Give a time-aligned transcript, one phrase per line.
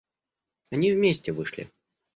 [0.71, 1.69] Они вместе вышли.